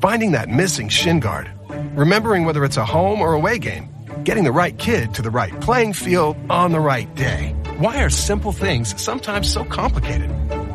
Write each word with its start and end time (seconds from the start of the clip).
finding 0.00 0.32
that 0.32 0.48
missing 0.48 0.88
shin 0.88 1.20
guard, 1.20 1.50
remembering 1.94 2.44
whether 2.44 2.64
it's 2.64 2.76
a 2.76 2.84
home 2.84 3.20
or 3.20 3.34
away 3.34 3.58
game, 3.58 3.88
getting 4.24 4.44
the 4.44 4.52
right 4.52 4.76
kid 4.78 5.14
to 5.14 5.22
the 5.22 5.30
right 5.30 5.60
playing 5.60 5.92
field 5.92 6.36
on 6.48 6.72
the 6.72 6.80
right 6.80 7.14
day. 7.14 7.54
Why 7.78 8.02
are 8.02 8.10
simple 8.10 8.52
things 8.52 9.00
sometimes 9.00 9.50
so 9.52 9.64
complicated? 9.64 10.30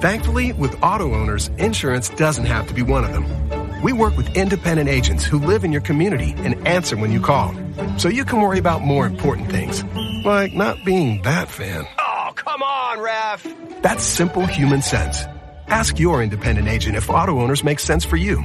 Thankfully, 0.00 0.52
with 0.52 0.76
auto 0.82 1.14
owners, 1.14 1.48
insurance 1.58 2.08
doesn't 2.10 2.46
have 2.46 2.68
to 2.68 2.74
be 2.74 2.82
one 2.82 3.04
of 3.04 3.12
them. 3.12 3.82
We 3.82 3.92
work 3.92 4.16
with 4.16 4.36
independent 4.36 4.88
agents 4.88 5.24
who 5.24 5.38
live 5.38 5.64
in 5.64 5.72
your 5.72 5.80
community 5.80 6.34
and 6.38 6.66
answer 6.66 6.96
when 6.96 7.12
you 7.12 7.20
call. 7.20 7.54
So 7.96 8.08
you 8.08 8.24
can 8.24 8.40
worry 8.40 8.58
about 8.58 8.82
more 8.82 9.06
important 9.06 9.50
things, 9.50 9.84
like 10.24 10.52
not 10.52 10.84
being 10.84 11.22
that 11.22 11.48
fan. 11.48 11.86
Oh, 11.98 12.32
come 12.34 12.62
on, 12.62 13.00
ref! 13.00 13.46
That's 13.82 14.04
simple 14.04 14.46
human 14.46 14.82
sense. 14.82 15.24
Ask 15.68 15.98
your 15.98 16.22
independent 16.22 16.68
agent 16.68 16.96
if 16.96 17.10
auto 17.10 17.40
owners 17.40 17.62
make 17.62 17.78
sense 17.78 18.04
for 18.04 18.16
you. 18.16 18.44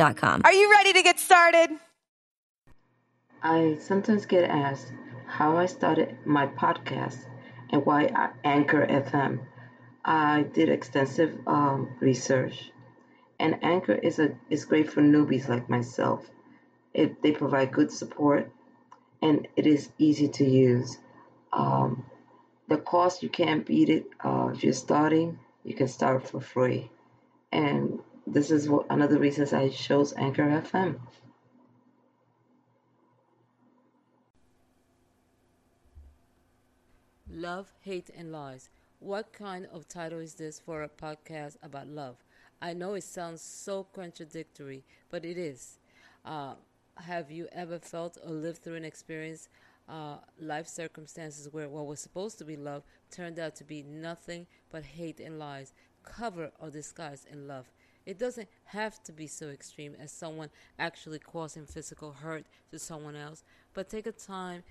I.com. 0.00 0.42
Are 0.44 0.52
you 0.52 0.70
ready 0.70 0.92
to 0.92 1.02
get 1.02 1.18
started? 1.18 1.70
I 3.42 3.78
sometimes 3.80 4.26
get 4.26 4.48
asked 4.48 4.92
how 5.26 5.56
I 5.56 5.66
started 5.66 6.16
my 6.24 6.46
podcast 6.46 7.18
and 7.70 7.84
why 7.84 8.10
I 8.14 8.30
Anchor 8.44 8.86
FM. 8.86 9.40
I 10.04 10.42
did 10.42 10.68
extensive 10.68 11.38
um, 11.46 11.90
research, 12.00 12.70
and 13.38 13.62
Anchor 13.62 13.94
is 13.94 14.18
a 14.18 14.36
is 14.50 14.64
great 14.64 14.90
for 14.90 15.02
newbies 15.02 15.48
like 15.48 15.68
myself. 15.68 16.24
It 16.94 17.22
they 17.22 17.32
provide 17.32 17.72
good 17.72 17.92
support, 17.92 18.50
and 19.20 19.46
it 19.56 19.66
is 19.66 19.90
easy 19.98 20.28
to 20.28 20.44
use. 20.44 20.98
Um, 21.52 22.06
the 22.68 22.78
cost 22.78 23.22
you 23.22 23.28
can't 23.28 23.66
beat 23.66 23.88
it. 23.88 24.06
Uh, 24.24 24.50
if 24.54 24.62
you're 24.62 24.72
starting, 24.72 25.38
you 25.64 25.74
can 25.74 25.88
start 25.88 26.28
for 26.28 26.40
free, 26.40 26.90
and 27.52 28.00
this 28.32 28.50
is 28.50 28.68
what, 28.68 28.88
the 28.88 29.18
reasons 29.18 29.52
I 29.52 29.68
chose 29.70 30.12
Anchor 30.16 30.42
FM. 30.42 31.00
Love, 37.30 37.72
Hate, 37.80 38.10
and 38.16 38.32
Lies. 38.32 38.68
What 39.00 39.32
kind 39.32 39.66
of 39.72 39.86
title 39.86 40.18
is 40.18 40.34
this 40.34 40.58
for 40.58 40.82
a 40.82 40.88
podcast 40.88 41.56
about 41.62 41.86
love? 41.86 42.16
I 42.60 42.74
know 42.74 42.94
it 42.94 43.04
sounds 43.04 43.40
so 43.40 43.84
contradictory, 43.84 44.82
but 45.08 45.24
it 45.24 45.38
is. 45.38 45.78
Uh, 46.24 46.54
have 46.96 47.30
you 47.30 47.46
ever 47.52 47.78
felt 47.78 48.18
or 48.24 48.32
lived 48.32 48.58
through 48.58 48.74
an 48.74 48.84
experience, 48.84 49.48
uh, 49.88 50.16
life 50.40 50.66
circumstances 50.66 51.48
where 51.52 51.68
what 51.68 51.86
was 51.86 52.00
supposed 52.00 52.38
to 52.38 52.44
be 52.44 52.56
love 52.56 52.82
turned 53.10 53.38
out 53.38 53.54
to 53.56 53.64
be 53.64 53.82
nothing 53.82 54.46
but 54.70 54.84
hate 54.84 55.20
and 55.20 55.38
lies, 55.38 55.72
covered 56.02 56.50
or 56.58 56.70
disguised 56.70 57.26
in 57.30 57.46
love? 57.46 57.70
It 58.08 58.18
doesn't 58.18 58.48
have 58.64 59.02
to 59.02 59.12
be 59.12 59.26
so 59.26 59.48
extreme 59.48 59.94
as 60.00 60.10
someone 60.10 60.48
actually 60.78 61.18
causing 61.18 61.66
physical 61.66 62.10
hurt 62.10 62.46
to 62.70 62.78
someone 62.78 63.14
else, 63.14 63.44
but 63.74 63.90
take 63.90 64.06
a 64.06 64.12
time 64.12 64.62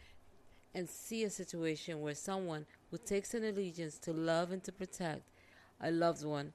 and 0.74 0.90
see 0.90 1.24
a 1.24 1.30
situation 1.30 2.02
where 2.02 2.16
someone 2.16 2.66
who 2.90 2.98
takes 2.98 3.36
an 3.36 3.44
allegiance 3.44 4.00
to 4.00 4.12
love 4.12 4.52
and 4.52 4.64
to 4.64 4.72
protect 4.72 5.22
a 5.80 5.92
loved 5.92 6.26
one 6.26 6.52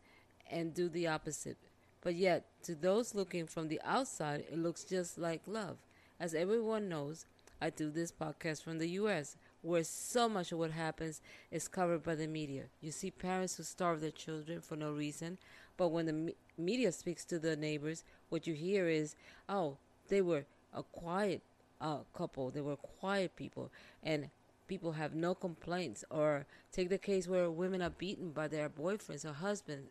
and 0.50 0.74
do 0.74 0.88
the 0.88 1.06
opposite. 1.06 1.56
But 2.00 2.16
yet, 2.16 2.46
to 2.64 2.74
those 2.74 3.14
looking 3.14 3.46
from 3.46 3.68
the 3.68 3.80
outside, 3.84 4.42
it 4.50 4.58
looks 4.58 4.82
just 4.82 5.18
like 5.18 5.42
love. 5.46 5.76
As 6.18 6.34
everyone 6.34 6.88
knows, 6.88 7.26
I 7.60 7.70
do 7.70 7.90
this 7.90 8.10
podcast 8.10 8.64
from 8.64 8.78
the 8.78 8.88
US, 8.88 9.36
where 9.60 9.84
so 9.84 10.28
much 10.28 10.50
of 10.50 10.58
what 10.58 10.72
happens 10.72 11.20
is 11.52 11.68
covered 11.68 12.02
by 12.02 12.16
the 12.16 12.26
media. 12.26 12.64
You 12.80 12.90
see 12.90 13.12
parents 13.12 13.54
who 13.56 13.62
starve 13.62 14.00
their 14.00 14.10
children 14.10 14.60
for 14.60 14.74
no 14.74 14.90
reason, 14.90 15.38
but 15.76 15.88
when 15.88 16.06
the 16.06 16.12
me- 16.12 16.34
media 16.58 16.92
speaks 16.92 17.24
to 17.26 17.38
the 17.38 17.56
neighbors, 17.56 18.04
what 18.28 18.46
you 18.46 18.54
hear 18.54 18.88
is, 18.88 19.16
oh, 19.48 19.76
they 20.08 20.22
were 20.22 20.44
a 20.74 20.82
quiet 20.82 21.42
uh, 21.80 21.98
couple, 22.14 22.50
they 22.50 22.60
were 22.60 22.76
quiet 22.76 23.34
people, 23.36 23.70
and 24.02 24.30
people 24.68 24.92
have 24.92 25.14
no 25.14 25.34
complaints. 25.34 26.04
Or 26.10 26.46
take 26.72 26.88
the 26.88 26.98
case 26.98 27.28
where 27.28 27.50
women 27.50 27.82
are 27.82 27.90
beaten 27.90 28.30
by 28.30 28.48
their 28.48 28.68
boyfriends 28.68 29.24
or 29.24 29.32
husbands. 29.32 29.90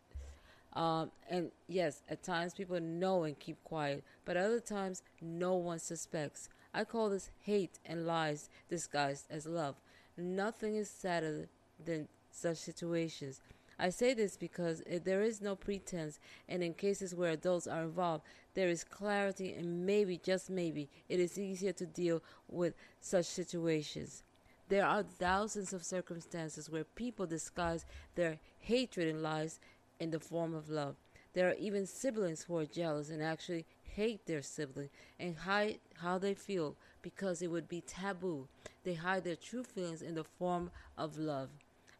Um, 0.74 1.10
and 1.28 1.50
yes, 1.68 2.02
at 2.08 2.22
times 2.22 2.54
people 2.54 2.80
know 2.80 3.24
and 3.24 3.38
keep 3.38 3.62
quiet, 3.62 4.02
but 4.24 4.36
other 4.36 4.60
times 4.60 5.02
no 5.20 5.54
one 5.54 5.78
suspects. 5.78 6.48
I 6.72 6.84
call 6.84 7.10
this 7.10 7.30
hate 7.42 7.78
and 7.84 8.06
lies 8.06 8.48
disguised 8.70 9.26
as 9.30 9.46
love. 9.46 9.74
Nothing 10.16 10.76
is 10.76 10.88
sadder 10.88 11.48
than 11.84 12.08
such 12.30 12.56
situations. 12.56 13.40
I 13.78 13.90
say 13.90 14.14
this 14.14 14.36
because 14.36 14.82
there 15.04 15.22
is 15.22 15.40
no 15.40 15.56
pretense, 15.56 16.18
and 16.48 16.62
in 16.62 16.74
cases 16.74 17.14
where 17.14 17.32
adults 17.32 17.66
are 17.66 17.82
involved, 17.82 18.24
there 18.54 18.68
is 18.68 18.84
clarity, 18.84 19.52
and 19.54 19.86
maybe, 19.86 20.18
just 20.18 20.50
maybe, 20.50 20.88
it 21.08 21.18
is 21.18 21.38
easier 21.38 21.72
to 21.72 21.86
deal 21.86 22.22
with 22.48 22.74
such 23.00 23.26
situations. 23.26 24.22
There 24.68 24.86
are 24.86 25.02
thousands 25.02 25.72
of 25.72 25.84
circumstances 25.84 26.70
where 26.70 26.84
people 26.84 27.26
disguise 27.26 27.84
their 28.14 28.38
hatred 28.60 29.08
and 29.08 29.22
lies 29.22 29.60
in 30.00 30.10
the 30.10 30.20
form 30.20 30.54
of 30.54 30.70
love. 30.70 30.96
There 31.34 31.48
are 31.48 31.54
even 31.54 31.86
siblings 31.86 32.42
who 32.42 32.56
are 32.58 32.66
jealous 32.66 33.10
and 33.10 33.22
actually 33.22 33.64
hate 33.84 34.26
their 34.26 34.42
sibling 34.42 34.90
and 35.18 35.36
hide 35.36 35.78
how 35.98 36.18
they 36.18 36.34
feel 36.34 36.76
because 37.02 37.42
it 37.42 37.50
would 37.50 37.68
be 37.68 37.82
taboo. 37.82 38.48
They 38.84 38.94
hide 38.94 39.24
their 39.24 39.36
true 39.36 39.64
feelings 39.64 40.02
in 40.02 40.14
the 40.14 40.24
form 40.24 40.70
of 40.96 41.18
love. 41.18 41.50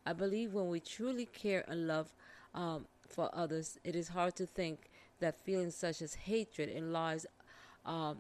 I 0.05 0.13
believe 0.13 0.53
when 0.53 0.69
we 0.69 0.81
truly 0.81 1.27
care 1.27 1.65
and 1.69 1.87
love 1.87 2.13
um, 2.55 2.87
for 3.09 3.31
others, 3.33 3.79
it 3.85 3.95
is 3.95 4.09
hard 4.09 4.37
to 4.37 4.47
think 4.47 4.91
that 5.21 5.39
feelings 5.45 5.75
such 5.75 6.03
as 6.03 6.15
hatred 6.15 6.69
and 6.69 6.93
lies 6.93 7.27
um, 7.87 8.19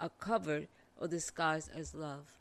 are 0.00 0.10
covered 0.18 0.68
or 0.98 1.08
disguised 1.08 1.70
as 1.74 1.94
love. 1.94 2.32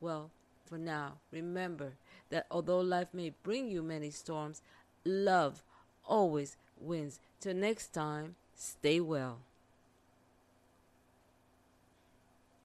Well, 0.00 0.30
for 0.64 0.78
now, 0.78 1.14
remember 1.30 1.92
that 2.30 2.46
although 2.50 2.80
life 2.80 3.08
may 3.12 3.32
bring 3.42 3.68
you 3.68 3.82
many 3.82 4.10
storms, 4.10 4.62
love 5.04 5.62
always 6.04 6.56
wins. 6.78 7.20
Till 7.40 7.54
next 7.54 7.88
time, 7.88 8.34
stay 8.54 9.00
well. 9.00 9.38